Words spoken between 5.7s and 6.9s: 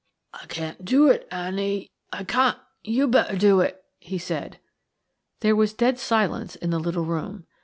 dead silence in the